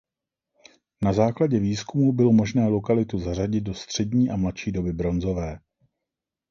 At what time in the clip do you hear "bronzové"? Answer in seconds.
4.93-5.59